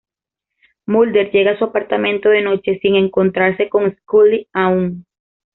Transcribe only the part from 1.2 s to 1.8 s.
llega a su